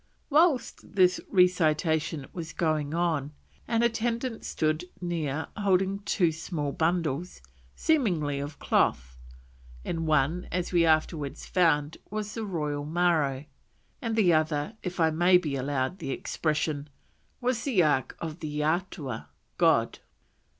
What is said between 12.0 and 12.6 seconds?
was the